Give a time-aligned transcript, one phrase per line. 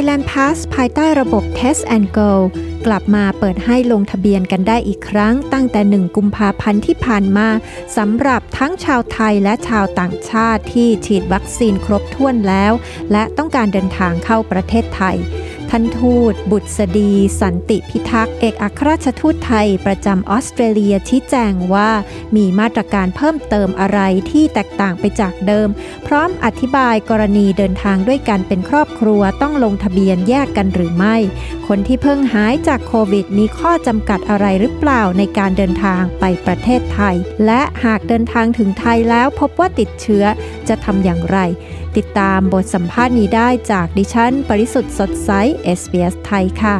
[0.00, 2.32] Thailand Pass ภายใต้ระบบ Test and Go
[2.86, 7.48] กลับมาเปิดให้ลงทะเบียนกันได้อีกครั้ง ตั้งแต่ 1 กุมภาพันธ์ที่ผ่านมา
[7.96, 12.72] สำหรับทั้งชาวไทยและชาวต่างชาติที่ฉีดวัคซีนครบถ้วนแล้ว
[13.12, 15.16] และต้องการเดินทางเข้าประเทศไทย
[15.72, 21.90] ท่านทูต บุตรสดี สันติพิทักษ์เอกอัครราชทูตไทยประจำออสเตรเลียชี้แจงว่า
[22.36, 24.00] มีมาตรการเพิ่มเติมอะไร
[24.30, 25.68] ที่แตกต่างไปจากเดิม
[26.06, 31.16] พร้อมอธิบายกรณีเดินทางด้วยกันเป็นครอบครัวต้องลงทะเบียนแยกกันหรือไม่
[31.68, 40.24] คนที่เพิ่งหายจากโควิด มีข้อจำกัดอะไรหรือเปล่าในการเดินทางไปประเทศไทย และหากเดินทางถึงไทยแล้วพบว่าติดเชื้อ
[40.68, 41.38] จะทำอย่างไร
[41.96, 45.30] ติดตามบทสัมภาษณ์นี้ได้จากดิฉัน ปริสุทธ์สดใส
[45.78, 46.78] SBS ไทยค่ะ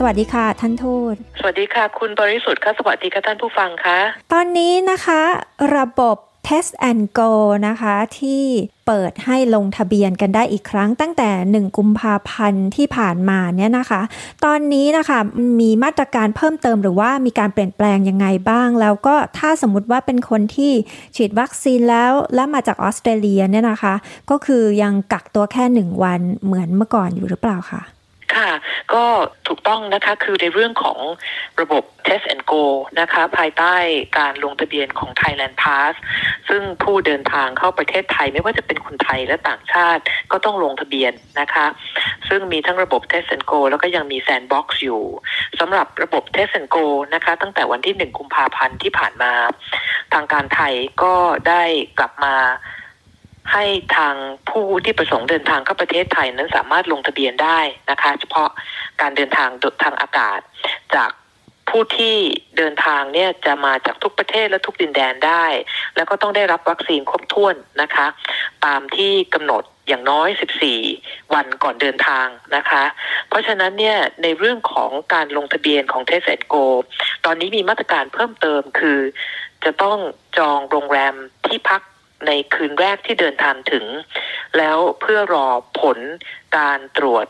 [0.00, 3.98] สวัสดีค่ะ ท่านทูต สวัสดีค่ะ คุณบริสุทธิ์ค่ะ สวัสดีค่ะ ท่านผู้ฟังคะ
[4.32, 5.22] ตอนนี้นะคะ
[5.76, 6.16] ระบบ
[6.46, 7.32] Test and Go
[7.68, 8.42] นะคะที่
[8.86, 14.02] เปิดให้ลงทะเบียนกันได้อีกครั้งตั้งแต่ 1 กุมภาพันธ์ที่ผ่านมาเนี่ยนะคะ
[14.44, 15.18] ตอนนี้นะคะ
[15.60, 20.72] มีมาตรการเพิ่มเติมหรือว่ามีการเปลี่ยนแปลงยังไงบ้าง แล้วก็ถ้าสมมติว่าเป็นคนที่
[21.16, 23.94] ฉีดวัคซีนแล้วและมาจากออสเตรเลียเนี่ยนะคะ
[24.30, 27.82] ก็คือยังกักตัวแค่หนึ่งวันเหมือนเมื่อก่อนอยู่หรือเปล่าคะ
[28.34, 28.50] ค่ะ
[28.92, 29.04] ก็
[29.48, 30.98] ถูกต้องนะคะคือในเรื่องของ
[31.60, 32.62] ระบบ Test and Go
[33.00, 33.74] นะคะ ภายใต้
[34.18, 35.94] การลงทะเบียนของ Thailand Pass
[36.48, 41.66] ซึ่งผู้เดินทางเข้าประเทศไทยไม่ว่าจะเป็นคนไทยและต่างชาติก็ต้องลงทะเบียนนะคะ
[42.28, 45.02] ซึ่งมีทั้งระบบ Test and Go แล้วก็ยังมี Sandbox อยู่
[45.60, 49.32] สำหรับระบบ Test and Go นะคะ ตั้งแต่วันที่ 1 กุมภาพันธ์ที่ผ่านมา
[50.14, 51.14] ทางการไทยก็
[51.48, 51.62] ได้
[51.98, 52.34] กลับมา
[53.52, 53.64] ให้
[53.96, 54.14] ทาง
[54.50, 57.60] ผู้ที่ประสงค์เดินทางเข้าประเทศไทยนั้นสามารถลงทะเบียนได้
[57.90, 58.50] นะคะ เฉพาะ
[59.00, 59.50] การเดินทาง
[59.82, 60.40] ทางอากาศ
[60.94, 61.10] จาก
[61.70, 62.16] ผู้ที่
[62.56, 65.46] เดินทางเนี่ยจะมาจากทุกประเทศและทุกดินแดนได้
[65.96, 68.06] แล้วก็ต้องได้รับวัคซีนครบถ้วนนะคะ
[68.66, 70.28] ตามที่กำหนดอย่างน้อย
[70.80, 72.26] 14 วันก่อนเดินทาง
[72.56, 72.84] นะคะ
[73.28, 76.54] เพราะฉะนั้นเนี่ยในเรื่องของการลงทะเบียนของ Test and Go
[77.24, 78.98] ตอนนี้มีมาตรการเพิ่มเติมคือ
[79.64, 79.98] จะต้อง
[80.38, 81.14] จองโรงแรม
[81.46, 81.82] ที่พัก
[82.26, 83.84] ในคืนแรกที่เดินทางถึง
[84.58, 85.48] แล้วเพื่อรอ
[85.80, 85.98] ผล
[86.56, 87.26] การตรวจ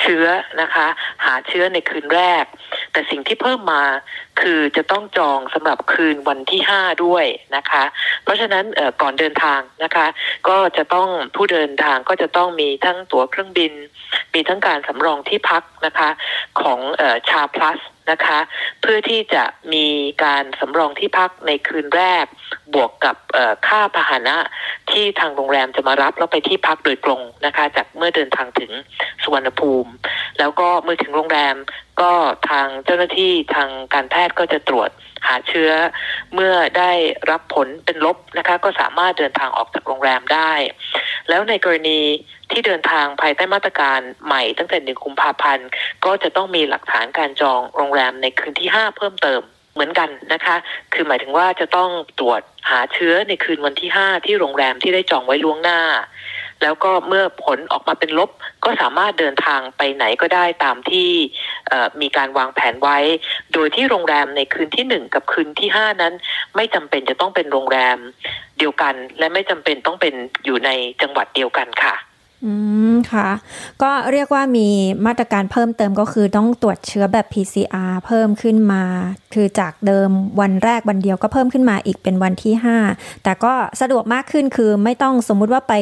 [0.00, 0.26] เชื้อ
[0.60, 0.86] นะคะ
[1.24, 2.44] หาเชื้อในคืนแรก
[2.92, 3.82] แต่สิ่งที่เพิ่มมา
[4.40, 7.24] คือจะต้องจองสำหรับคืนวันที่ห้าด้วย
[7.56, 7.84] นะคะ
[8.22, 8.64] เพราะฉะนั้น
[9.02, 10.06] ก่อนเดินทางนะคะ
[10.48, 13.72] ก็จะต้องผู้เดินทางก็จะต้องมีทั้งตั๋วเครื่องบิน
[14.34, 16.10] มีทั้งการสำรองที่พักนะคะ
[16.60, 16.78] ของ
[17.28, 17.78] ชาพลัส
[18.10, 18.38] นะคะ
[18.80, 19.86] เพื่อที่จะมี
[20.24, 22.24] การสำรองที่พักในคืนแรก
[22.74, 23.16] บวกกับ
[23.66, 24.36] ค่าพาหนะ
[24.90, 28.72] ที่ทางโรงแรมจะมารับแล้วไปที่พักโดยตรงนะคะ จากเมื่อเดินทางถึง
[29.22, 29.90] สุวรรณภูมิ
[30.38, 31.56] แล้วก็เมื่อถึงโรงแรม
[32.00, 32.12] ก็
[32.50, 34.90] ทางเจ้าหน้าที่ทางการแพทย์ก็จะตรวจ
[35.26, 35.70] หาเชื้อ
[36.34, 36.92] เมื่อได้
[37.30, 40.52] รับผลเป็นลบนะคะ ก็สามารถเดินทางออกจากโรงแรมได้
[41.28, 42.00] แล้วในกรณี
[42.50, 45.68] ที่เดินทางภายใต้มาตรการใหม่ตั้งแต่หนึ่งกุมภาพันธ์
[46.04, 49.42] ก็จะต้องมีหลักฐานการจองโรงแรมในคืนที่ 5 เพิ่มเติม
[49.74, 50.56] เหมือนกันนะคะ
[50.92, 51.90] คือหมายถึงว่าจะต้อง
[52.20, 55.80] ตรวจหาเชื้อในคืนวันที่ 5 ที่โรงแรมที่ได้จองไว้ล่วงหน้า
[56.62, 58.30] แล้วก็เมื่อผลออกมาเป็นลบ
[58.64, 61.08] ก็สามารถเดินทางไปไหนก็ได้ตามที่
[62.00, 62.98] มีการวางแผนไว้
[63.52, 66.14] โดยที่โรงแรมในคืนที่หนึ่งกับคืนที่ห้านั้น
[66.56, 67.98] ไม่จำเป็นจะต้องเป็นโรงแรม
[68.58, 70.14] เดียวกัน และไม่จำเป็นต้องเป็น
[70.44, 70.70] อยู่ใน
[71.02, 71.94] จังหวัดเดียวกันค่ะ
[72.44, 72.52] อื
[72.92, 73.28] มค่ะ
[73.82, 74.68] ก็เรียกว่ามี
[75.06, 78.84] มาตรการเพิ่มเติมก็คือต้องตรวจเชื้อแบบ PCR เพิ่มขึ้นมา
[79.34, 80.08] คือจากเดิม
[80.40, 82.54] วันแรกวันเดียวก็เพิ่มขึ้นมาอีกเป็นวันที่
[82.88, 85.74] 5 แต่ก็สะดวกมากขึ้นคือไม่ต้องสมมุติว่าไป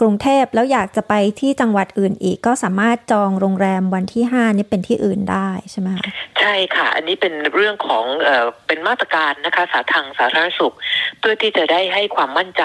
[0.00, 6.04] กรุงเทพแล้วอยากจะไปที่จังหวัดอื่นอีก ก็สามารถจองโรงแรมวันที่ 5 นี่เป็นที่อื่นได้ใช่ไหมคะ
[6.40, 10.74] ใช่ค่ะ อันนี้เป็นเรื่องของเอ่อเป็นมาตรการนะคะสาทางสาธารณสุข
[11.18, 12.64] เพื่อที่จะได้ให้ความมั่นใจ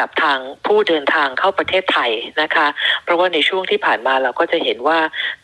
[0.00, 2.10] กับทางผู้เดินทางเข้าประเทศไทย
[2.42, 2.66] นะคะ
[3.04, 4.98] เพราะว่าในช่วงที่ผ่านมาเราก็จะเห็นว่า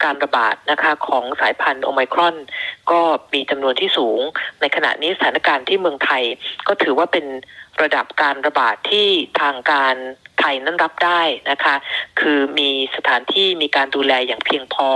[0.05, 2.37] การระบาดนะคะของสายพันธุ์โอไมครอน
[2.91, 3.01] ก็
[3.33, 4.21] มีจำนวนที่สูง
[4.61, 6.23] ในขณะนี้สถานการณ์ที่เมืองไทย
[6.69, 7.27] ก็ถือว่าเป็น
[7.83, 9.09] ระดับการระบาดที่
[9.41, 9.97] ทางการ
[10.41, 11.75] ไทยนั้นรับได้นะคะ
[12.21, 14.89] คือมีสถานที่มีการดูแลอย่างเพียงพอ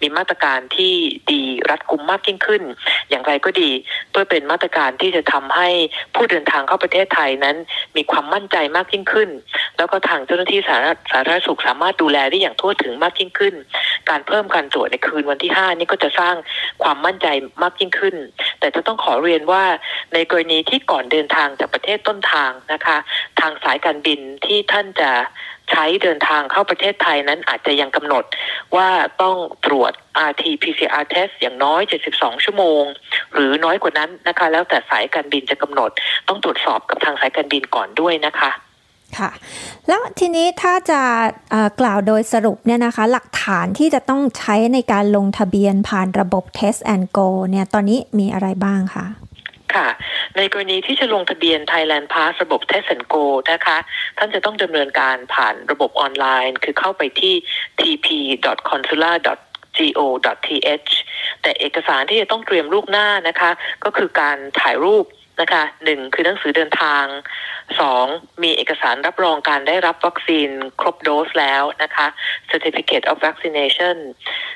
[0.00, 0.94] มีมาตรการที่
[1.32, 2.62] ดีรัดกุมมากยิ่งขึ้น
[3.10, 3.70] อย่างไรก็ดี
[4.10, 5.68] เพื่อเป็นมาตรการที่จะทำให้
[6.14, 7.56] ผู้เดินทางเข้าประเทศไทยนั้น
[7.96, 9.30] มีความมั่นใจมากยิ่งขึ้น
[9.76, 10.76] แล้วก็ทางเจ้าหน้าที่สา
[11.10, 13.54] ธารณสุขสามารถดูแลได้อย่างทั่วถึงมากยิ่งขึ้น
[14.10, 16.34] การเพิ่มการตรวจในคืนวันที่ 5 นี่ก็จะสร้าง
[16.82, 17.26] ความมั่นใจ
[17.62, 18.16] มากยิ่งขึ้น
[18.60, 19.64] แต่จะต้องขอเรียนว่า
[20.14, 22.96] ในกรณีที่ก่อนเดินทางจากประเทศต้นทางนะคะ
[23.40, 25.10] ทางสายการบินที่ท่านานจะ
[25.70, 28.24] ใช้เดินทางเข้าประเทศไทยนั้นอาจจะยังกำหนด
[28.76, 28.88] ว่า
[29.22, 29.36] ต้อง
[29.66, 29.92] ตรวจ
[30.28, 31.82] RT-PCR test อย่างน้อย
[32.12, 32.82] 72 ชั่วโมง
[33.32, 35.90] หรือน้อยกว่านั้นนะคะ แล้วแต่สายการบินจะกำหนด
[36.28, 38.50] ต้องตรวจสอบกับทางสายการบินก่อนด้วยนะคะ
[39.18, 39.30] ค่ะ
[39.88, 41.00] แล้วทีนี้ถ้าจะ
[41.80, 49.06] กล่าวโดยสรุปเนี่ยนะคะ หลักฐานที่จะต้องใช้ในการลงทะเบียนผ่านระบบ Test and Go เนี่ยตอนนี้มีอะไรบ้างคะ
[49.74, 49.88] ค่ะ
[50.36, 53.78] ในกรณีที่จะลงทะเบียน Thailand Pass ระบบ Test and Go นะคะ
[54.18, 57.34] ท่านจะต้องดำเนินการผ่านระบบออนไลน์ คือเข้าไปที่
[57.80, 59.16] tp.consular
[59.78, 60.90] go.th
[61.42, 63.50] แต่เอกสารที่จะต้องเตรียมลูกหน้านะคะ
[63.84, 65.04] ก็คือการถ่ายรูป
[65.40, 67.04] นะคะหนึ่งคือหนังสือเดินทาง
[67.80, 68.04] สอง
[68.42, 70.48] มีเอกสารรับรองการได้รับวัคซีน
[70.80, 72.06] ครบโดสแล้วนะคะ
[72.50, 73.96] certificate of vaccination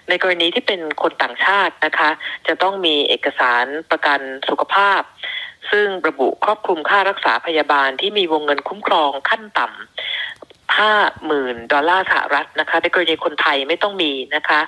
[0.08, 2.10] ในกรณีที่เป็นคนต่างชาตินะคะ
[2.46, 5.02] จะต้องมีเอกสารประกันสุขภาพ
[5.70, 10.94] ซึ่งระบุครอบคลุมค่ารักษาพยาบาลที่มีวงเงินคุ้มครองขั้นต่ำห้า
[11.26, 14.60] หมื่นดอลลาร์สหรัฐนะคะในกรณีคนไทยไม่ต้องมีนะคะ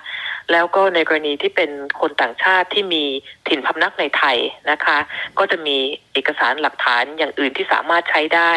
[0.53, 1.71] แล้วก็ในกรณีที่เป็น
[2.01, 3.05] คนต่างชาติที่มี
[3.49, 4.37] ถิ่นพำนักในไทย
[4.71, 4.99] นะคะ
[5.39, 5.77] ก็จะมี
[6.13, 8.53] เอกสารหลักฐานอย่างอื่นที่สามารถใช้ได้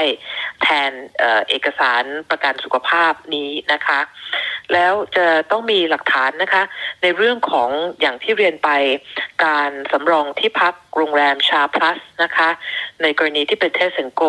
[0.61, 0.91] แทน
[1.49, 3.99] เอกสารประกันสุขภาพนี้นะคะ
[4.73, 6.63] แล้วจะต้องมีหลักฐานนะคะ
[7.01, 7.69] ในเรื่องของ
[8.01, 8.69] อย่างที่เรียนไป
[9.45, 12.49] การสำรองที่พักโรงแรม SHA Plus นะคะ
[13.01, 14.21] ในกรณีที่เป็น Test and Go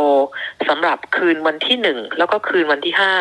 [0.69, 3.15] สำหรับคืนวันที่หนึ่งแล้วก็คืนวันที่ห้า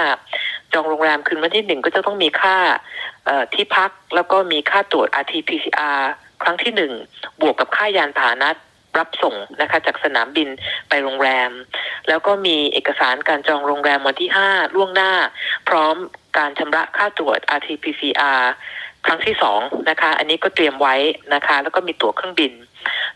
[0.73, 2.57] จองโรงแรมคืนวันที่หนึ่งก็จะต้องมีค่า
[3.53, 5.99] ที่พักแล้วก็มีค่าตรวจ RT-PCR
[6.43, 6.91] ครั้งที่หนึ่ง
[7.41, 8.49] บวกกับค่ายานพาหนะ
[8.99, 10.49] รับส่งนะคะจากสนามบิน
[10.89, 11.51] ไปโรงแรม
[12.07, 15.11] แล้วก็มีเอกสารการจองโรงแรมวันที่ห้าล่วงหน้า
[15.69, 15.95] พร้อม
[16.37, 18.41] การชำระค่าตรวจ RT-PCR
[19.05, 20.95] ครั้งที่สองนะคะ อันนี้ก็เตรียมไว้
[21.33, 22.53] นะคะ แล้วก็มีตั๋วเครื่องบิน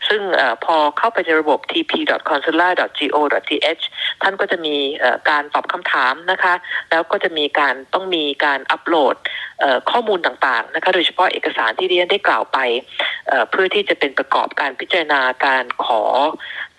[0.08, 3.82] ซึ่งอพอเข้าไปในระบบ tp.consular.go.th
[4.22, 4.76] ท่านก็จะมี
[5.30, 6.54] การตอบคำถามนะคะ
[6.90, 9.14] แล้วก็จะมีการต้องมีการอัปโหลด
[9.90, 12.58] ข้อมูลต่างๆนะคะโดยเฉพาะเอกสารที่เรียนได้กล่าวไป
[13.50, 16.02] เพื่อที่จะเป็นประกอบการพิจารณาการขอ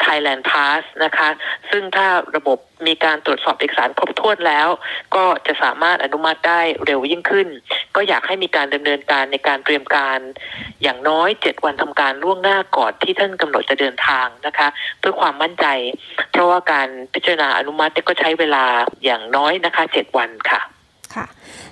[0.04, 1.30] Thailand Pass นะคะ
[1.70, 2.58] ซึ่งถ้าระบบ
[2.88, 4.68] มีการตรวจสอบเอกสารครบถ้วนแล้ว
[5.16, 7.48] ก็จะสามารถอนุมัติได้เร็วยิ่งขึ้น
[7.96, 10.20] ก็อยากให้มีการดำเนินการในการเตรียมการ
[10.84, 14.68] อย่างน้อย7วันทำการล่วงหน้าก่อนที่ท่านกำหนดจะเดินทางนะคะ
[15.00, 15.66] เพื่อความมั่นใจ
[16.32, 18.66] เพราะว่าการพิจารณาอนุมัติก็ใช้เวลา
[19.06, 20.62] อย่างน้อยนะคะ7วันค่ะ
[21.16, 21.26] ค่ะ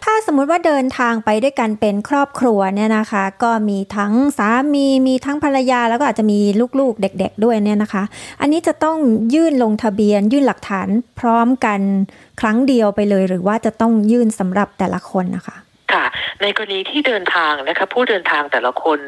[0.04, 6.40] ถ้าสมมุติว่าเดินทางไปด้วยกันเป็นครอบครัวเนี่ยนะคะ ก็มีทั้งสามีมีทั้งภรรยาแล้วก็อาจจะมี
[6.80, 8.04] ลูกๆเด็ก ๆ ด้วยเนี่ยนะคะ
[8.42, 8.98] อันนี้จะต้อง
[9.34, 10.88] ยื่นลงทะเบียน ยื่นหลักฐาน
[11.20, 11.80] พร้อมกัน
[12.40, 15.58] ครั้งเดียวไปเลย หรือว่าจะต้องยื่นสำหรับแต่ละคนนะคะ
[15.94, 16.06] ค่ะ
[16.42, 19.00] ในกรณีที่เดินทางนะคะผู้เดินทางแต่ละคน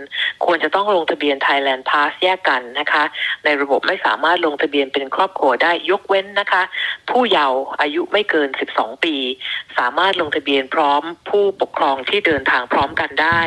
[0.46, 3.04] ควรจะต้องลงทะเบียน Thailand Pass แยกกันนะคะ
[3.46, 6.64] ในระบบไม่สามารถลงทะเบียนเป็นครอบครัวได้ยกเว้นนะคะ
[7.10, 9.16] ผู้เยาว์อายุไม่เกิน 12 ปี
[9.78, 13.42] สามารถลงทะเบียนพร้อมผู้ปกครองที่เดินทางพร้อมกันได้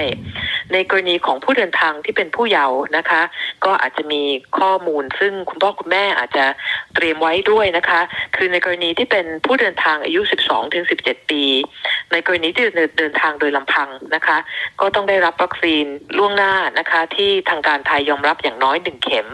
[0.72, 3.22] ในกรณีของผู้เดินทางที่เป็นผู้เยาว์นะคะ
[3.64, 4.22] ก็อาจจะมี
[4.58, 6.44] ข้อมูล ซึ่งคุณพ่อคุณแม่อาจจะ
[6.94, 8.00] เตรียมไว้ด้วยนะคะ
[8.36, 10.20] คือในกรณีที่เป็นผู้เดินทางอายุ
[10.76, 11.42] 12-17 ปี
[12.12, 12.64] ในกรณีที่
[12.98, 14.36] เดินทางโดยลำพังนะคะ
[14.80, 15.84] ก็ต้องได้รับวัคซีน
[16.18, 19.28] ล่วงหน้านะคะ ที่ทางการไทยยอมรับอย่างน้อยหนึ่งเข็ม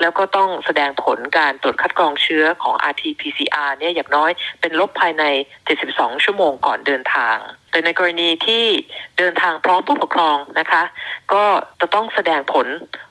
[0.00, 4.30] แล้วก็ต้องแสดงผลการตรวจคัดกรองเชื้อของ RT-PCR เนี่ยอย่างน้อย
[4.60, 5.24] เป็นลบภายใน
[5.74, 7.36] 72 ชั่วโมงก่อนเดินทาง
[7.70, 8.64] แต่ในกรณีที่
[9.18, 10.82] เดินทางพร้อมผู้ปกครองนะคะ
[11.32, 11.44] ก็
[11.80, 12.66] จะต้องแสดงผล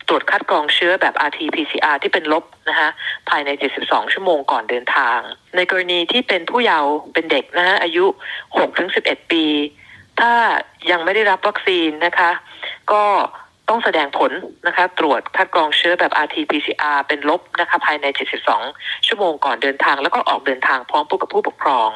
[0.08, 2.89] ตรวจคัดกรองเชื้อแบบ RT-PCR ที่เป็นลบนะคะ
[3.29, 3.50] ภายใน
[3.81, 5.19] 72 ชั่วโมงก่อนเดินทาง
[5.55, 8.05] ในกรณีที่เป็นผู้เยาว์เป็นเด็กนะฮะอายุ
[8.69, 9.46] 6-11 ปี
[10.20, 10.34] ถ้า
[10.91, 12.32] ยังไม่ได้รับวัคซีนนะคะ
[12.91, 13.03] ก็
[13.70, 14.32] ต้องแสดงผล
[14.67, 18.05] นะคะ ตรวจคัดกรองเชื้อแบบ RT-PCR เป็นลบนะคะภายใน
[18.58, 21.89] 72 ชั่วโมงก่อนเดินทาง แล้วก็ออกเดินทางพร้อมผู้กับผู้ปกครอง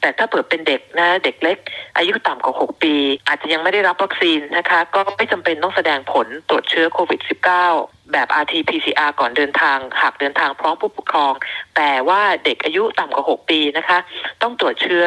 [0.00, 1.58] แต่ถ้าเปิดเป็นเด็กนะเด็กเล็ก
[1.96, 2.94] อายุต่ำกว่า 6 ปี
[3.26, 7.20] อาจจะยังไม่ได้รับวัคซีนนะคะ ก็ไม่จำเป็นต้องแสดงผลตรวจเชื้อโควิด
[7.66, 11.32] -19 แบบ RT-PCR ก่อนเดินทาง หากเดินทางพร้อมผู้ปกครอง
[11.76, 13.98] แต่ว่าเด็กอายุต่ำกว่า 6 ปีนะคะ
[14.42, 15.04] ต้องตรวจเชื้อ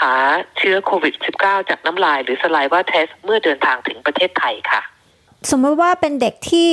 [0.00, 0.14] หา
[0.58, 4.82] เชื้อโควิด -19 จากน้ำลายหรือสไลว่าเทสเมื่อเดินทางถึงประเทศไทยค่ะ
[5.50, 6.68] สมมติว่าเป็นเด็กที่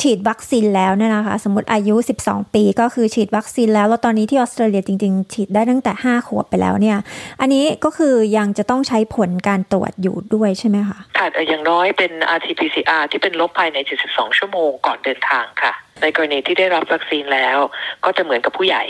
[0.00, 6.98] ฉีดวัคซีนแล้วเนี่ยนะคะ สมมติอายุ 12 ปีก็คือฉีดวัคซีนแล้ว แล้วตอนนี้ที่ออสเตรเลียจริง ๆ ฉีดได้ตั้งแต่ 5 ขวบไปแล้วเนี่ย
[7.40, 15.72] อันนี้ก็คือยังจะต้องใช้ผลการตรวจอยู่ด้วยใช่ไหมคะค่ะอย่างน้อยเป็น RT-PCR ที่เป็นลบภายใน 72 ชั่วโมงก่อนเดินทางค่ะ
[16.02, 17.56] ในกรณีที่ได้รับวัคซีนแล้ว
[18.04, 18.84] ก็จะเหมือนกับผู้ใหญ่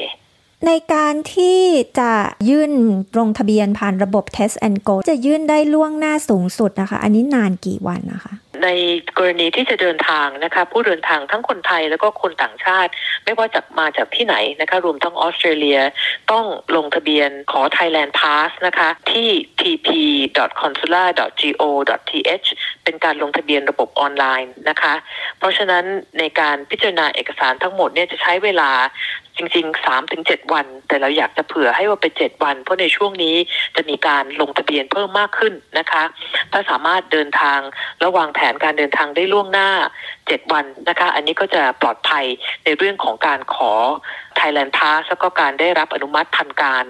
[0.67, 1.61] ในการที่
[1.99, 2.13] จะ
[2.49, 2.71] ยื่น
[3.19, 8.69] ลงทะเบียนผ่านระบบ Test and Go จะยื่นได้ล่วงหน้าสูงสุดนะคะ อันนี้นานกี่วันนะคะ ใน
[9.19, 12.91] กรณีที่จะเดินทางนะคะผู้เดินทางทั้งคนไทยแล้วก็คนต่างชาติ
[13.25, 15.81] ไม่ว่าจะมาจากที่ไหนนะคะรวมทั้งออสเตรเลีย
[16.33, 16.45] ต้อง
[16.77, 19.29] ลงทะเบียนขอ Thailand Pass นะคะที่
[19.61, 22.47] tp.consular.go.th
[22.85, 24.95] เป็นการลงทะเบียนระบบออนไลน์นะคะ
[25.39, 25.85] เพราะฉะนั้น
[26.19, 28.71] ในการพิจารณาเอกสารทั้งหมดเนี่ยจะใช้เวลา
[29.39, 33.37] จริงๆ3ถึง7วัน แต่เราอยากจะเผื่อให้ว่าเป็น7วัน เพราะในช่วงนี้
[33.77, 36.05] จะมีการลงทะเบียนเพิ่มมากขึ้นนะคะ
[36.53, 37.59] ถ้าสามารถเดินทาง
[38.05, 39.69] ระวางแผนการเดินทางได้ล่วงหน้า
[40.15, 42.25] 7 วันนะคะ อันนี้ก็จะปลอดภัย
[42.65, 43.73] ในเรื่องของการขอ
[44.41, 46.85] Thailand Pass แล้วก็การได้รับอนุมัติทันการ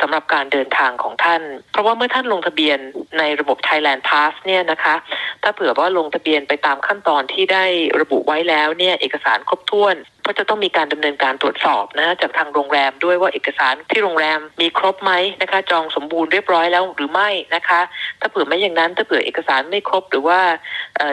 [0.00, 2.78] สำหรับการเดินทางของท่าน เพราะว่าเมื่อท่านลงทะเบียน
[3.18, 4.94] ในระบบ Thailand Pass เนี่ยนะคะ
[5.42, 7.64] ถ้าเผื่อว่าลงทะเบียนไปตามขั้นตอนที่ได้
[8.00, 15.12] ระบุไว้แล้วเนี่ยเอกสารครบถ้วนก็จะต้องมีการดำเนินการตรวจสอบนะจากทางโรงแรมด้วยว่าเอกสารที่โรงแรมมีครบไหม
[15.42, 17.80] นะคะ จองสมบูรณ์เรียบร้อยแล้วหรือไม่นะคะ
[18.20, 20.40] ถ้าเผื่อไม่อย่างนั้นถ้าเผื่อเอกสารไม่ครบหรือว่า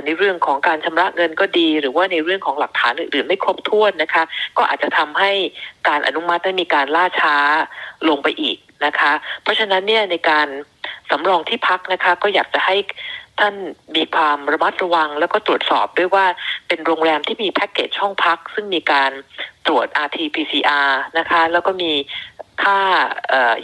[0.06, 4.24] ในเรื่องของการชำระเงินก็ดี หรือว่าในเรื่องของหลักฐานอื่นๆไม่ครบถ้วนนะคะ
[4.58, 5.32] ก็อาจจะทำให้
[5.88, 7.36] การอนุมัติได้มีการล่าช้า
[8.10, 9.12] ลงไปอีกนะคะ
[9.44, 10.48] เพราะฉะนั้นเนี่ยในการ
[11.10, 12.76] สำรองที่พักนะคะก็อยากจะให้
[13.40, 13.56] ท่าน
[13.96, 16.26] มีความระมัดระวังแล้วก็ตรวจสอบด้วยว่า
[16.68, 19.12] เป็นโรงแรมที่มีแพ็กเกจห้องพัก ซึ่งมีการ
[19.68, 21.92] ตรวจ RT-PCR นะคะ แล้วก็มี
[22.64, 22.80] ค่า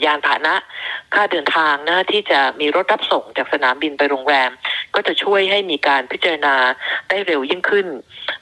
[0.06, 0.56] ยานพาหนะ
[1.13, 4.50] ค่าเดินทางนะที่จะมีรถรับส่งจากสนามบินไปโรงแรม
[4.96, 6.56] ก็จะช่วยให้มีการพิจารณา
[7.10, 7.88] ได้เร็วยิ่งขึ้น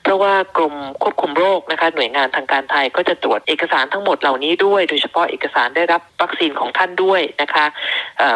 [0.03, 7.65] เพราะว่ากรมควบคุมโรคนะคะหน่วยงานทางการไทยก็จะตรวจเอกสารทั้งหมดเหล่านี้ด้วย โดยเฉพาะเอกสารได้รับวัคซีนของท่านด้วยนะคะ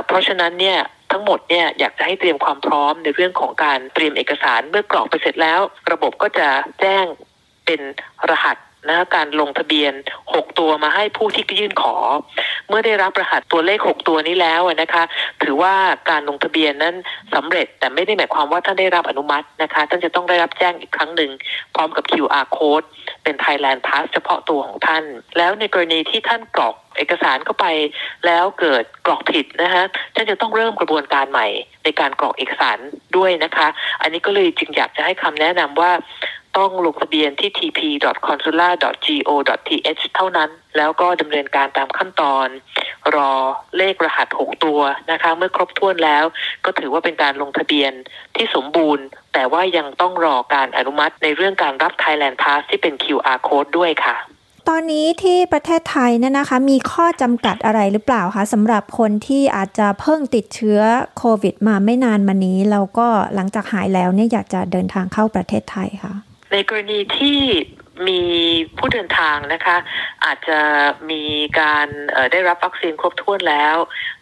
[0.05, 0.79] เพราะฉะนั้นเนี่ย
[1.11, 5.59] ทั้งหมดเนี่ยอยากจะให้เตรียมความพร้อมในเรื่องของการเตรียมเอกสารเมื่อกรอกไปเสร็จแล้ว
[5.91, 6.47] ระบบก็จะ
[6.81, 7.05] แจ้ง
[7.65, 7.81] เป็น
[8.29, 8.57] รหัส
[8.89, 9.93] นะการลงทะเบียน
[10.25, 11.95] 6 ตัวมาให้ผู้ที่ยื่นขอ
[12.67, 15.03] เมื่อได้รับรหัสตัวเลข 6 ตัวนี้แล้วนะคะ
[15.43, 15.73] ถือว่า
[16.09, 16.95] การลงทะเบียนนั้น
[17.33, 21.31] สำเร็จแต่ไม่ได้หมายความว่าท่านได้รับอนุมัตินะคะท่านจะต้องได้รับแจ้งอีกครั้งหนึ่ง
[21.75, 22.85] พร้อมกับ QR code
[23.23, 25.03] เป็น Thailand Pass เฉพาะตัวของท่าน
[25.37, 27.67] แล้วในกรณีที่ท่านกรอกเอกสารเข้าไป
[28.25, 29.83] แล้วเกิดกรอกผิดนะคะ
[30.15, 31.47] ท่านจะต้องเริ่มกระบวนการใหม่
[31.83, 32.77] ในการกรอกเอกสาร
[33.17, 33.67] ด้วยนะคะ
[34.01, 35.91] อันนี้ก็เลยจึงอยากจะให้คำแนะนำว่า
[36.57, 42.47] ต้องลงทะเบียนที่ tp.consular.go.th เท่านั้น แล้วก็ดำเนินการตามขั้นตอน
[43.15, 43.31] รอ
[43.77, 44.79] เลขรหัส 6 ตัว
[45.11, 46.25] นะคะ เมื่อครบถ้วนแล้ว
[46.65, 47.91] ก็ถือว่าเป็นการลงทะเบียน
[48.35, 54.17] ที่สมบูรณ์ แต่ว่ายังต้องรอการอนุมัติในเรื่องการรับ Thailand Pass ที่เป็น QR code ด้วยค่ะ
[54.69, 60.79] ตอนนี้ที่ประเทศไทยเนี่ยนะคะ มีข้อจำกัดอะไรหรือเปล่าคะสำหรับคนที่อาจจะเพิ่งติดเชื้อ
[61.17, 66.13] โควิดมาไม่นานมานี้ แล้วก็หลังจากหายแล้วเนี่ยอยากจะเดินทางเข้าประเทศไทยค่ะ
[66.51, 67.39] ในกรณีที่
[68.07, 68.21] มี
[68.77, 69.77] ผู้เดินทางนะคะ
[70.25, 70.59] อาจจะ
[71.11, 71.23] มี
[71.59, 71.87] การ
[72.31, 73.75] ได้รับวัคซีนครบถ้วนแล้ว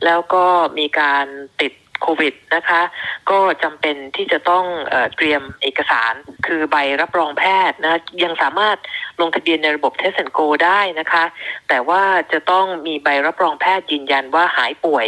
[0.06, 0.46] แล้วก็
[0.78, 1.26] มีการ
[1.62, 2.82] ติดโควิดนะคะ
[3.30, 6.14] ก็จำเป็นที่จะต้องเอเตรียมเอกสาร
[6.46, 8.78] คือใบรับรองแพทย์นะยังสามารถ
[9.22, 11.24] ลงทะเบียนในระบบ Test & Go ได้นะคะ
[11.70, 15.08] แต่ว่าจะต้องมีใบรับรองแพทย์ยืนยันว่าหายป่วย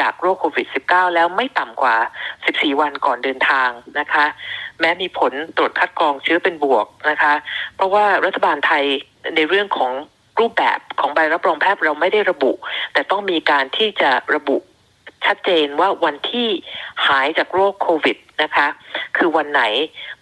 [0.00, 1.96] จากโรคโควิด -19 แล้วไม่ต่ำกว่า
[2.36, 3.68] 14 วันก่อนเดินทาง
[3.98, 4.24] นะคะ
[4.80, 7.34] แม้มีผลตรวจคัดกรองเชื้อเป็นบวกนะคะ
[7.76, 8.84] เพราะว่ารัฐบาลไทย
[9.36, 9.92] ในเรื่องของ
[10.40, 12.52] รูปแบบของใบรับรองแพทย์เราไม่ได้ระบุ
[12.92, 14.56] แต่ต้องมีการที่จะระบุ
[15.24, 16.48] ชัดเจนว่าวันที่
[17.06, 18.66] หายจากโรคโควิด นะคะ
[19.16, 19.62] คือวันไหน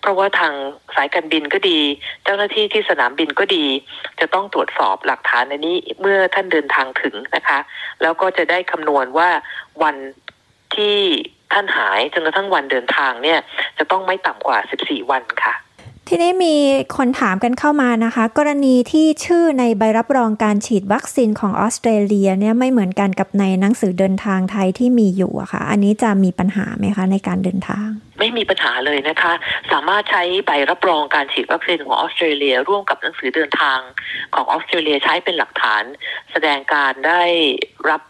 [0.00, 0.52] เพราะว่าทาง
[0.94, 1.80] สายการบินก็ดี
[2.24, 3.64] เจ้าหน้าที่ที่สนามบินก็ดี
[4.20, 7.58] จะต้องตรวจสอบหลักฐานในนี้เมื่อท่านเดินทางถึงนะคะ
[8.02, 9.28] แล้วก็จะได้คำนวณว่า
[9.82, 9.96] วัน
[10.76, 10.98] ที่
[11.52, 13.38] ท่านหายจนกระทั่งวันเดินทางเนี่ย
[13.78, 15.54] จะต้องไม่ต่ำกว่า 14 วันค่ะ
[16.12, 16.56] ทีนี้มี
[16.96, 27.88] คนถามกันเข้ามานะคะ กรณีที่ชื่อในใบรับรองการฉีดวัคซีนของออสเตรเลียเนี่ยไม่เหมือนกันกับในหนังสือเดินทางไทยที่มีอยู่อะคะ่ะ อันนี้จะมีปัญหาไหมคะในการเดินทาง
[28.18, 29.32] ไม่มีปัญหาเลยนะคะ
[29.72, 33.78] สามารถใช้ใบรับรองการฉีดวัคซีนของออสเตรเลีย ร่วมกับหนังสือเดินทาง
[34.34, 35.82] ของออสเตรเลียใช้เป็นหลักฐาน
[36.32, 37.22] แสดงการได้
[37.88, 38.02] รับ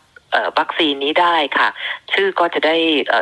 [0.59, 1.69] วัคซีนนี้ได้ค่ะ
[2.13, 2.77] ชื่อก็จะได้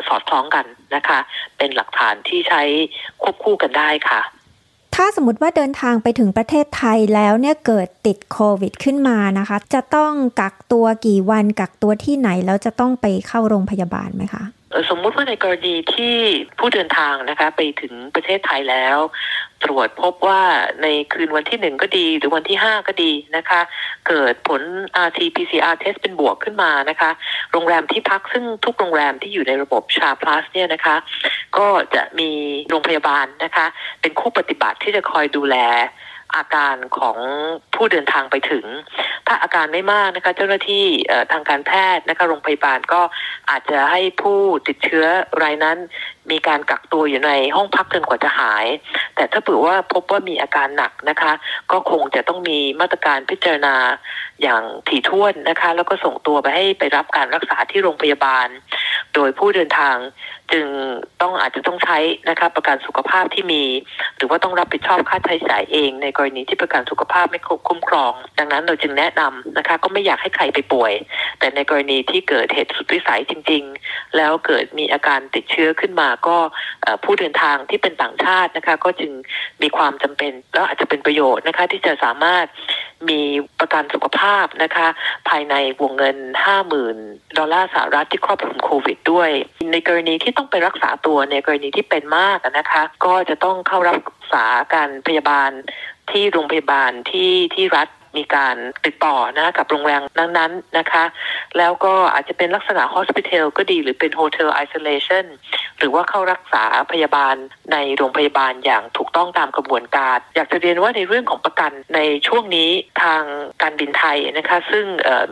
[0.08, 1.18] สอดคล้องกันนะคะ
[1.58, 2.62] เป็นหลักฐานที่ใช้
[3.22, 4.22] ควบคู่กันได้ค่ะ
[5.00, 14.44] ถ้าสมมติว่าเดินทางไปถึงประเทศไทยแล้วเนี่ยเกิดติดโควิดขึ้นมานะคะ จะต้องกักตัวกี่วันกักตัวที่ไหนแล้วจะต้องไปเข้าโรงพยาบาลไหมคะ
[14.88, 16.16] สมมุติว่าในกรณีที่
[16.58, 18.98] ผู้เดินทางนะคะไปถึงประเทศไทยแล้ว
[19.64, 20.42] ตรวจพบว่า
[20.82, 23.60] ในคืนวันที่หนึ่งก็ดี หรือวันที่ห้าก็ดีนะคะ
[24.08, 24.62] เกิดผล
[25.06, 27.10] rt-pcr test เป็นบวกขึ้นมานะคะ
[27.52, 30.96] โรงแรมที่พักซึ่งทุกโรงแรมที่อยู่ในระบบชาพลัสเนี่ยนะคะ
[31.58, 32.30] ก็จะมี
[32.68, 33.66] โรงพยาบาลนะคะ
[34.00, 35.56] เป็นคู่ปฏิบัติที่จะคอยดูแล
[36.36, 37.16] อาการของ
[37.74, 38.64] ผู้เดินทางไปถึง
[39.26, 40.86] ถ้าอาการไม่มากนะคะ เจ้าหน้าที่
[41.32, 43.00] ทางการแพทย์นะคะโรงพยาบาลก็
[43.50, 45.06] อาจจะให้ผู้ติดเชื้อ
[45.42, 45.78] รายนั้น
[46.30, 48.66] มีการกักตัวอยู่ในห้องพักจนกว่าจะหาย
[49.14, 51.32] แต่ถ้าเผื่อว่าพบว่ามีอาการหนักนะคะ
[51.72, 53.74] ก็คงจะต้องมีมาตรการพิจารณา
[54.42, 58.46] อย่างถี่ถ้วนนะคะ แล้วก็ส่งตัวไปให้ไปรับการรักษาที่โรงพยาบาล
[59.14, 59.96] โดยผู้เดินทาง
[60.52, 60.66] จึง
[61.22, 63.64] ต้องอาจจะต้องใช้นะคะประกันสุขภาพที่มี
[64.16, 70.92] หรือว่าต้องรับผิดชอบค่าใช้จ่ายเอง ในกรณีที่ประกันสุขภาพไม่คุ้มครอง ดังนั้นเราจึงแนะนำนะคะ ก็ไม่อยากให้ใครไปป่วย
[71.38, 76.36] แต่ในกรณีที่เกิดเหตุสุดวิสัยจริง ๆ แล้วเกิดมีอาการติดเชื้อขึ้นมาก็
[77.04, 79.12] ผู้เดินทางที่เป็นต่างชาตินะคะ ก็จึง
[79.62, 82.46] มีความจำเป็นแล้วอาจจะเป็นประโยชน์นะคะ ที่จะสามารถ
[83.08, 83.20] มี
[83.60, 84.88] ประกันสุขภาพนะคะ
[85.28, 86.16] ภายในวงเงิน
[86.76, 89.30] 50,000 ดอลลาร์สหรัฐที่ครอบคลุมโควิดด้วย
[89.72, 94.00] ในกรณีที่ต้องไปรักษาตัวในกรณีที่เป็นมากนะคะ ก็จะต้องเข้ารัก
[94.32, 95.50] ษาการพยาบาล
[96.10, 101.04] ที่โรงพยาบาลที่ที่รัฐมีการติดต่อนะกับโรงแรมนั้นๆนะคะ
[101.58, 105.24] แล้วก็อาจจะเป็นลักษณะ hospital ก็ดีหรือเป็น hotel isolation
[105.78, 107.34] หรือว่าเข้ารักษาพยาบาล
[107.72, 112.70] ในโรงพยาบาลอย่างถูกต้องตามกระบวนการ อยากจะเรียนว่าในเรื่องของประกันในช่วงนี้
[113.02, 113.22] ทาง
[113.62, 114.84] การบินไทยนะคะซึ่ง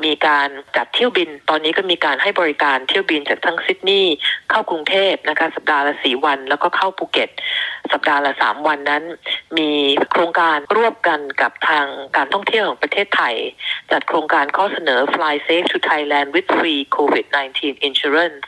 [0.05, 4.15] มีการจัดเที่ยวบิน ตอนนี้ก็มีการให้บริการเที่ยวบินจากทั้งซิดนีย์
[4.51, 7.31] เข้ากรุงเทพนะคะสัปดาห์ละสีวัน แล้วก็เข้าภูเก็ต
[7.93, 9.05] สัปดาห์ละสามวันนั้น
[9.59, 9.71] มี
[10.13, 11.87] โครงการร่วมกันกับทาง
[12.17, 13.35] การท่องเที่ยวของประเทศไทย
[13.91, 18.47] จัดโครงการข้อเสนอ Fly Safe to Thailand with Free COVID-19 Insurance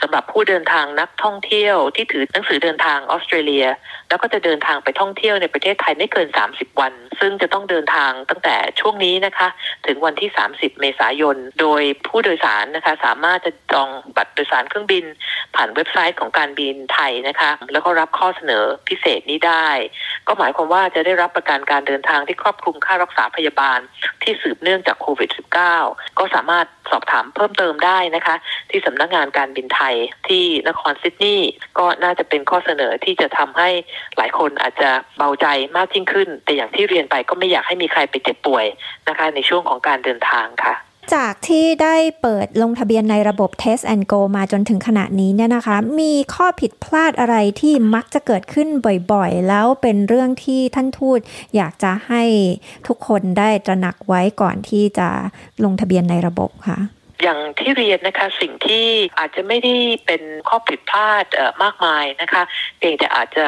[0.00, 3.66] สำหรับผู้เดินทางนักท่องเที่ยวที่ถือหนังสือเดินทางออสเตรเลีย
[4.08, 9.48] แล้วก็จะเดินทางไปท่องเที่ยวในประเทศไทยไม่เกิน 30 วัน ซึ่งจะต้องเดินทางตั้งแต่ช่วงนี้นะคะ
[9.86, 15.04] ถึงวันที่ 30 เมษายน โดยผู้โดยสารนะคะสามารถจะจองบัตรโดยสารเครื่องบิน
[15.54, 19.68] ผ่านเว็บไซต์ของการบินไทยนะคะ แล้วก็รับข้อเสนอพิเศษนี้ได้
[20.26, 23.78] ก็หมายความว่าจะได้รับประกันการเดินทางที่ครอบคลุมค่ารักษาพยาบาล
[24.22, 25.30] ที่สืบเนื่องจากโควิด
[25.74, 28.36] -19 ก็สามารถสอบถามเพิ่มเติมได้นะคะ
[28.70, 29.94] ที่สำนักงานการบินไทย
[30.28, 33.70] ที่นครซิดนีย์ก็น่าจะเป็นข้อเสนอที่จะทำให้
[34.16, 38.66] หลายคนอาจจะเบาใจมากยิ่งขึ้น แต่อย่างที่เรียนไปก็ไม่อยากให้มีใครไปเจ็บป่วย
[39.08, 40.76] นะคะ ในช่วงของการเดินทางค่ะ
[41.16, 48.68] จากที่ได้เปิดลงทะเบียนในระบบ Test and Go มาจนถึงขณะนี้เนี่ยนะคะ มีข้อผิดพลาดอะไรที่มักจะเกิดขึ้น
[49.12, 51.18] บ่อยๆ แล้วเป็นเรื่องที่ท่านทูต
[51.56, 52.22] อยากจะให้
[52.86, 55.08] ทุกคนได้ตระหนักไว้ก่อนที่จะ
[55.64, 56.78] ลงทะเบียนในระบบค่ะ
[57.22, 58.86] อย่างที่เรียนนะคะสิ่งที่
[59.18, 59.74] อาจจะไม่ได้
[60.06, 61.24] เป็นข้อผิดพลาด
[61.62, 62.42] มากมายนะคะ
[62.78, 63.46] เพียงแต่อาจจะ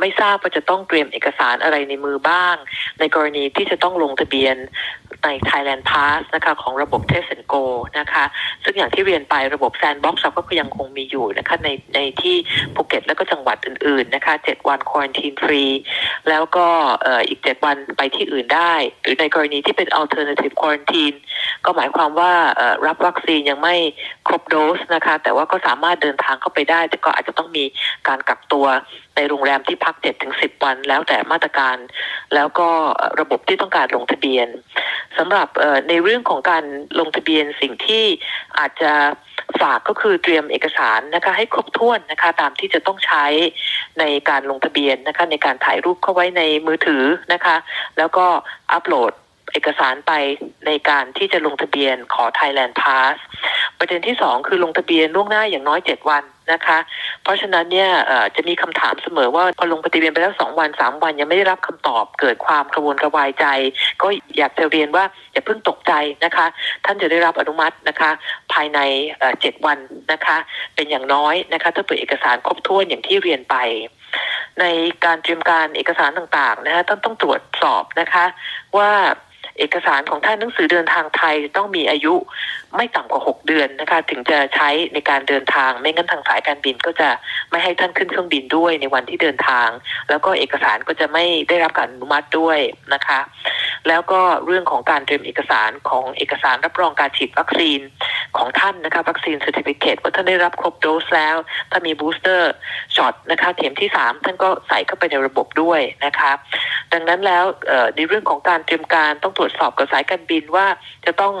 [0.00, 2.56] ไม่ทราบว่าจะต้องเตรียมเอกสารอะไรในมือบ้าง
[3.00, 4.56] ในกรณีที่จะต้องลงทะเบียน
[5.24, 7.64] ใน Thailand Pass นะคะของระบบ Test and Go
[7.98, 8.24] นะคะ
[8.64, 12.36] ซึ่งอย่างที่เรียนไประบบ Sandbox เราก็ยังคงมีอยู่นะคะในในที่
[12.74, 15.64] ภูเก็ตแล้วก็จังหวัดอื่นๆนะคะ7วันควอนตีนฟรี
[16.28, 16.66] แล้วก็
[17.28, 21.16] อีก 7 วันไปที่อื่นได้ หรือในกรณีที่เป็น alternative quarantine
[21.64, 22.32] ก็หมายความว่า
[22.86, 23.76] รับวัคซีนยังไม่
[24.26, 27.64] ครบโดสนะคะ แต่ว่าก็สามารถเดินทางเข้าไปได้ แต่ก็อาจจะต้องมี
[28.08, 28.66] การกักตัว
[29.16, 31.76] ในโรงแรมที่พักเจ็ดถึงสิบวัน แล้วแต่มาตรการ
[32.34, 32.68] แล้วก็
[33.20, 34.48] ระบบที่ต้องการลงทะเบียน
[35.18, 35.48] สำหรับ
[35.88, 36.64] ในเรื่องของการ
[37.00, 38.04] ลงทะเบียนสิ่งที่
[38.58, 38.92] อาจจะ
[39.60, 43.24] ฝากก็คือเตรียมเอกสารนะคะให้ครบถ้วนนะคะตามที่จะต้องใช้
[43.98, 47.56] ในการลงทะเบียนนะคะในการถ่ายรูปเข้าไว้ในมือถือนะคะ
[47.98, 48.26] แล้วก็
[48.72, 49.12] อัปโหลด
[49.52, 50.12] เอกสารไป
[50.66, 53.16] ในการที่จะลงทะเบียนขอ Thailand Pass
[53.78, 56.78] ประเด็นที่สองคือลงทะเบียนล่วงหน้าอย่างน้อยเจ็ดวันนะคะ
[57.22, 57.90] เพราะฉะนั้นเนี่ย
[58.36, 63.46] จะมีคำถามเสมอว่าพอลงทะเบียนไปแล้วสองวันสามวันยังไม่ได้รับคำตอบเกิดความกระวนกระวายใจ
[64.02, 65.92] ก็อยากจะเรียนว่าอย่าเพิ่งตกใจ
[66.24, 66.46] นะคะ
[66.84, 68.10] ท่านจะได้รับอนุมัตินะคะ
[68.52, 68.78] ภายใน
[69.40, 69.78] เจ็ดวัน
[70.12, 70.36] นะคะ
[70.74, 73.56] เป็นอย่างน้อยนะคะถ้าเปิดเอกสารครบถ้วนอย่างที่เรียนไป
[74.60, 74.64] ใน
[75.04, 78.24] การเตรียมการเอกสารต่างๆนะคะต้องต้องตรวจสอบนะคะ
[78.76, 78.90] ว่า
[79.58, 82.14] เอกสารของท่านหนังสือเดินทางไทยต้องมีอายุ
[82.76, 87.08] ไม่ต่ำกว่า 6 เดือนนะคะ ถึงจะใช้ในการเดินทาง ไม่งั้นทางสายการบินก็จะ
[87.50, 89.68] ไม่ให้ท่านขึ้นเครื่องบินด้วยในวันที่เดินทาง
[90.10, 92.58] แล้วก็เอกสารก็จะไม่ได้รับการอนุมัติด้วย
[92.94, 93.20] นะคะ
[93.88, 97.80] แล้วก็เรื่องของการเตรียมเอกสารของเอกสารรับรองการฉีดวัคซีน
[98.38, 101.36] ของท่านนะคะวัคซีน certificate ว่าท่านได้รับครบโดสแล้ว
[101.70, 106.32] ถ้ามี booster shot นะคะเข็มที่ 3 ท่านก็ใส่เข้าไปในระบบด้วยนะคะ
[106.92, 107.44] ดังนั้นแล้ว
[107.96, 110.66] ในเรื่องของการเตรียมการต้องตรวจสอบกับสายการบินว่า
[111.06, 111.34] จะต้อง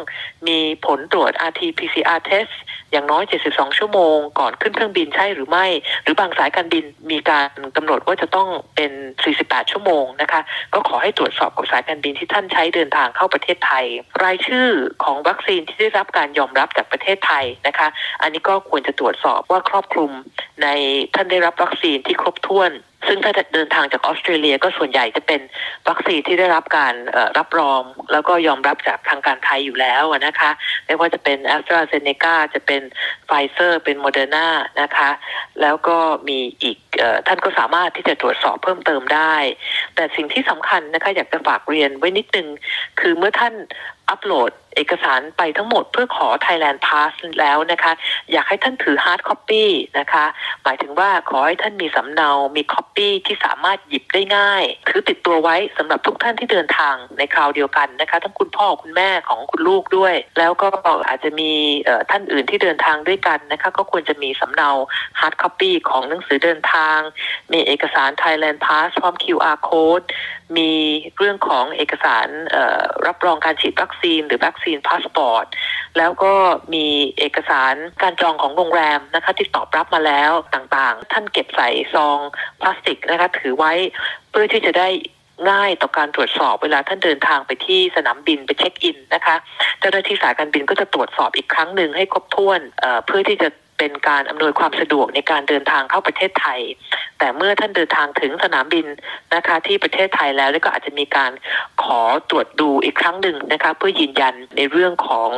[0.48, 2.54] มีผลตรวจ RT-PCR test
[2.92, 5.66] อย่างน้อย 72 ชั่วโมง ก่อนขึ้นเครื่องบินใช่หรือไม่
[6.02, 8.92] หรือบางสายการบินมีการกำหนดว่าจะต้องเป็น
[9.30, 10.40] 48 ชั่วโมงนะคะ
[10.74, 13.86] ก็ขอให้ตรวจสอบกับสายการบินที่ท่านใช้เดินทางเข้าประเทศไทย
[14.24, 14.68] รายชื่อ
[15.04, 17.88] ของวัคซีนที่ได้รับการยอมรับจากประเทศไทยนะคะ
[18.22, 20.10] อันนี้ก็ควรจะตรวจสอบว่าครอบคลุม
[20.62, 20.68] ใน
[21.14, 22.70] ท่านได้รับวัคซีนที่ครบถ้วน
[23.12, 25.40] ซึ่งถ้าเดินทางจากออสเตรเลียก็ส่วนใหญ่จะเป็น
[25.88, 26.94] วัคซีนที่ได้รับการ
[27.38, 30.50] รับรอง แล้วก็ยอมรับจากทางการไทยอยู่แล้วนะคะ
[30.86, 32.82] ไม่ว่าจะเป็นแอสตราเซเนกาจะเป็น
[33.26, 34.48] ไฟเซอร์ เป็นโมเดอร์นา
[34.80, 35.10] นะคะ
[35.60, 36.78] แล้วก็มีอีก
[37.26, 39.36] ท่านก็สามารถที่จะตรวจสอบเพิ่มเติมได้
[39.94, 42.48] แต่สิ่งที่สำคัญนะคะอยากจะฝากเรียนไว้นิดนึง
[43.00, 43.54] คือเมื่อท่าน
[44.10, 47.92] อัปโหลดเอกสารไปทั้งหมดเพื่อขอ Thailand Pass แล้วนะคะ
[48.32, 49.64] อยากให้ท่านถือ hard copy
[49.98, 50.24] นะคะ
[50.62, 60.68] หมายถึงว่าขอให้ท่านมีสำเนา มี copy ที่สามารถหยิบได้ง่าย ถือติดตัวไว้สำหรับทุกท่านที่เดินทางในคราวเดียวกันนะคะ ทั้งคุณพ่อคุณแม่ของคุณลูกด้วย แล้วก็
[61.08, 61.52] อาจจะมี
[62.10, 64.70] ท่านอื่นที่เดินทางด้วยกันนะคะ ก็ควรจะมีสำเนา
[65.20, 66.98] hard copy ของหนังสือเดินทาง
[67.52, 70.06] มีเอกสาร Thailand Pass พร้อม QR code
[70.56, 70.72] มี
[71.18, 72.28] เรื่องของเอกสาร
[73.06, 75.46] รับรองการฉีดวัคซีน หรือ vaccine passport
[75.98, 76.34] แล้วก็
[76.74, 76.86] มี
[77.18, 82.18] เอกสารการจองของโรงแรมนะคะที่ตอบรับมาแล้วต่างๆ ท่านเก็บใส่ซอง
[82.60, 83.72] พลาสติกนะคะถือไว้
[84.30, 84.88] เพื่อที่จะได้
[85.50, 89.36] ง่ายต่อการตรวจสอบเวลาท่านเดินทางไปที่สนามบินไปเช็คอินนะคะ
[89.80, 92.60] เจ้าหน้าที่สายการบินก็จะตรวจสอบอีกครั้งหนึ่งให้ครบถ้วน
[93.06, 93.48] เพื่อที่จะ
[93.80, 96.60] เป็นการอำนวยความสะดวกในการเดินทางเข้าประเทศไทย
[97.18, 98.86] แต่เมื่อท่านเดินทางถึงสนามบิน
[99.34, 101.30] นะคะที่ประเทศไทยแล้วก็อาจจะมีการ
[101.82, 105.30] ขอตรวจดูอีกครั้งหนึ่งนะคะเพื่อยืนยันในเรื่องของ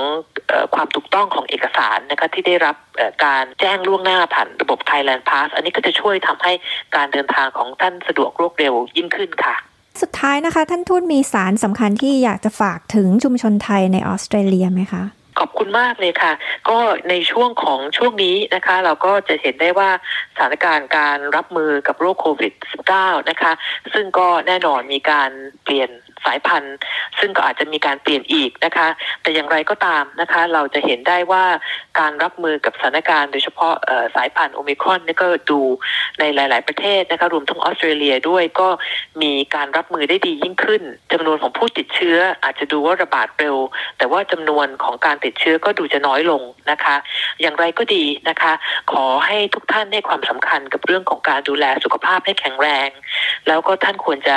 [0.50, 2.76] อความถูกต้องของเอกสารนะคะที่ได้รับ
[3.24, 6.52] การแจ้งล่วงหน้าผ่านระบบ Thailand Pass อันนี้ก็จะช่วยทำให้
[6.96, 9.56] การเดินทางของท่านสะดวกรวดเร็วยิ่งขึ้นค่ะ
[10.00, 15.04] สุดท้ายนะคะ ท่านทูตมีสารสำคัญที่อยากจะฝากถึงชุมชนไทยในออสเตรเลียไหมคะ
[15.38, 16.32] ขอบคุณมากเลยค่ะ
[16.68, 19.90] ก็ในช่วงของช่วงนี้นะคะ เราก็จะเห็นได้ว่า
[20.34, 22.52] สถานการณ์การรับมือกับโรคโควิด
[22.90, 23.52] -19 นะคะ
[23.92, 25.30] ซึ่งก็แน่นอนมีการ
[25.64, 25.90] เปลี่ยน
[26.26, 26.76] สายพันธุ์
[27.20, 28.88] ซึ่งก็อาจจะมีการเปลี่ยนอีกนะคะ
[29.22, 31.44] แต่อย่างไรก็ตามนะคะ เราจะเห็นได้ว่า
[31.98, 33.74] การรับมือกับสถานการณ์โดยเฉพาะ
[34.16, 35.60] สายพันธุ์โอมิครอนนี่ก็ดู
[36.18, 38.68] ในหลาย ๆ ประเทศนะคะรวมทั้งออสเตรเลียด้วยก็
[39.22, 40.82] มีการรับมือได้ดียิ่งขึ้น
[41.12, 43.56] จำนวนของผู้ติดเชื้ออาจจะดูว่าระบาดเร็ว
[43.98, 46.96] แต่ว่าจำนวนของการติดเชื้อก็ดูจะน้อยลงนะคะ
[47.40, 48.52] อย่างไรก็ดีนะคะ
[48.92, 52.88] ขอให้ทุกท่านให้ความสำคัญกับเรื่องของการดูแลสุขภาพให้แข็งแรง
[53.48, 54.36] แล้วก็ท่านควรจะ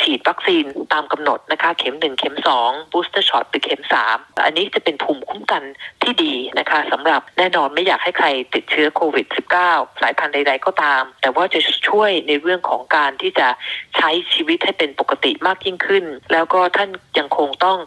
[0.00, 5.62] ฉีดวัคซีนตามกำหนดนะคะ เข็มหนึ่งเข็มสอง booster shot หรือเข็มสามอันนี้จะเป็นภูมิคุ้มกัน
[6.02, 9.26] ที่ดีนะคะสำหรับแน่นอนไม่อยากให้ใครติดเชื้อโควิด
[9.64, 13.48] -19 สายพันธุ์ใดๆก็ตาม แต่ว่าจะช่วยในเรื่องของการที่จะ
[13.96, 17.78] ใช้ชีวิตให้เป็นปกติมากยิ่งขึ้น แล้วก็ท่านยังคงต้อง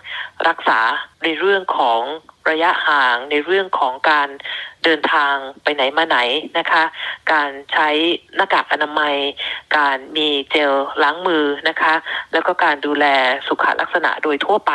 [0.47, 0.79] รักษา
[1.23, 2.01] ในเรื่องของ
[2.49, 4.29] ระยะห่างในเรื่องของการ
[4.85, 6.19] เดินทางไปไหนมาไหน
[6.57, 6.83] นะคะ
[7.31, 7.89] การใช้
[8.35, 9.15] หน้ากากอนามัย
[9.77, 11.93] การมีเจลล้างมือนะคะ
[12.33, 13.05] แล้วก็การดูแล
[13.47, 14.73] สุขลักษณะโดยทั่วไป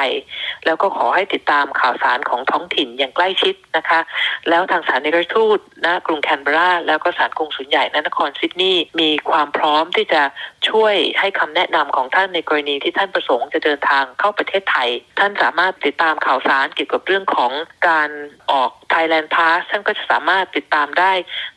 [0.67, 4.01] แล้วก็ขอให้ติดตามข่าวสารของท้องถิ่นอย่างใกล้ชิดนะคะ
[4.49, 10.23] แล้วทางสถานนิกทูตนะกรุงแคนเบราแล้วก็สารกงสุลใหญ่นนครซิดนีย์มีความพร้อมที่จะ
[10.69, 17.53] ช่วยให้คำแนะนำของท่านในกรณีที่ท่านประสงค์จะเดินทางเข้าประเทศไทย ท่านสามารถติดตามข่าวสารเกี่ยวกับเรื่องของ
[17.89, 18.11] การ
[18.53, 21.13] ออก Thailand Pass ท่านก็จะสามารถติดตามได้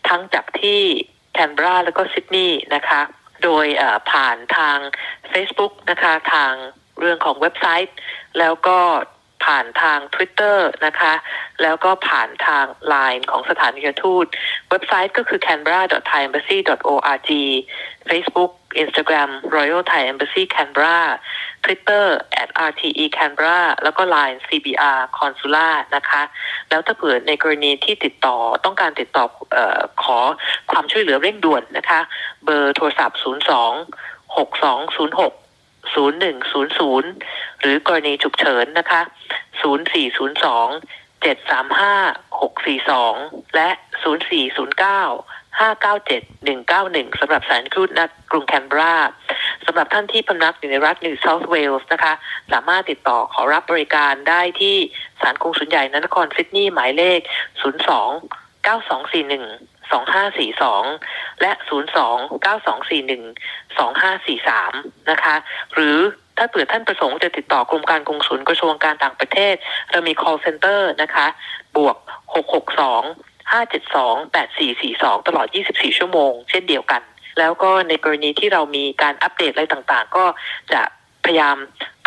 [0.08, 0.82] ทั้งจากที่
[1.34, 3.02] แคนเบราแล้วก็ซิดนีย์นะคะ
[3.44, 3.66] โดย
[4.12, 4.78] ผ่านทาง
[5.32, 6.54] Facebook นะคะ ทาง
[7.00, 7.96] เรื่องของเว็บไซต์
[8.40, 8.80] แล้วก็
[9.44, 11.14] ผ่านทาง Twitter นะคะ
[11.62, 14.26] แล้วก็ผ่านทาง Line ของสถานีทูต
[14.70, 17.32] เว็บไซต์ก็คือ canberra.thaiembassy.org
[18.10, 18.52] Facebook
[18.84, 21.02] Instagram Royal Thai Embassy Canberra
[21.64, 22.06] Twitter
[22.42, 26.22] at RTE Canberra แล้วก็ Line CBR Consular นะคะ
[26.70, 29.26] แล้วถ้าเผื่อในกรณีที่ติดต่อต้องการติดต่อ
[29.58, 29.60] อ
[30.04, 30.18] ขอ
[30.72, 32.00] ความช่วยเหลือเร่งด่วนนะคะ
[32.46, 33.24] เบอร์โทรศัพท์ 02
[34.36, 35.43] 6206
[35.92, 39.02] 0100 หรือกรณีฉุกเฉินนะคะ
[39.62, 39.64] 0402
[41.24, 43.70] 735 642 และ
[44.04, 48.96] 0409 597 191 สำหรับสารคูดนักกรุงแคนเบรา
[49.66, 52.14] สำหรับท่านที่พำนักอยู่ในรัฐนิวเซาท์เวลส์นะคะ
[52.52, 54.76] สามารถติดต่อขอรับบริการได้ที่
[55.22, 57.20] สารกงสุลใหญ่นครซิดนีย์หมายเลข
[57.62, 61.52] 02 9241 2542 และ
[62.00, 63.24] 02 9241
[63.78, 65.36] 2543 นะคะ
[65.74, 65.98] หรือ
[66.38, 69.56] ถ้าเผื่อท่านประสงค์จะติดต่อกรมการกงสุลกระทรวงการต่างประเทศ
[69.92, 71.28] เรามี call center นะคะ
[71.76, 71.98] บวก
[72.34, 73.04] 662
[73.52, 74.74] 572
[75.20, 77.02] 8442 ตลอด 24 ชั่วโมง เช่นเดียวกัน
[77.40, 80.26] แล้วก็ในกรณีที่เรามีการอัปเดตอะไรต่างๆ ก็
[80.72, 80.82] จะ
[81.26, 81.58] พยายาม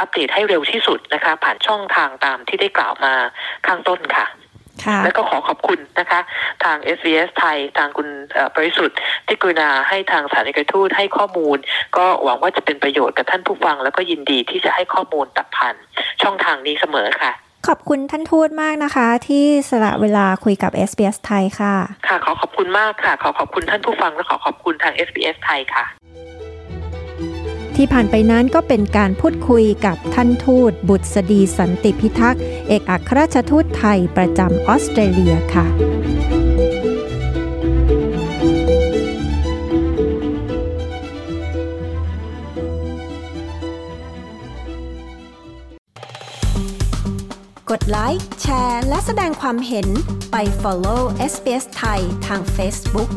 [0.00, 3.14] อัปเดตให้เร็วที่สุดนะคะ ผ่านช่องทางตามที่ได้กล่าวมา
[3.66, 4.26] ข้างต้นค่ะ
[5.04, 6.20] แล้วก็ขอขอบคุณนะคะ
[6.64, 11.58] ทาง SBS ไทย ทางคุณเอ่อบริสุทธิ์ที่กรุณาให้ทางสถารนกทูตให้ข้อมูล
[11.96, 15.74] ก็หวังว่าจะเป็นประโยชน์กับท่านผู้ฟัง แล้วก็ยินดีที่จะให้ข้อมูลตัดผ่าน
[16.22, 17.32] ช่องทางนี้เสมอค่ะ
[17.68, 21.74] ขอบคุณท่านทูตมากนะคะ ที่สละเวลาคุยกับ SBS ไทยค่ะ
[22.08, 25.84] ค่ะ ขอขอบคุณมากค่ะ ขอขอบคุณท่านผู้ฟังและขอขอบคุณทาง SBS ไทยค่ะ
[27.76, 35.66] ที่ผ่านไปนั้นก็เป็นการพูดคุยกับท่านทูต บุษดีสันติพิทักษ์ เอกอัครราชทูตไทยประจำออสเตรเลียค่ะ
[47.70, 49.88] กดไลค์ แชร์ และแสดงความเห็น
[50.30, 53.10] ไป follow SBS ไทยทาง Facebook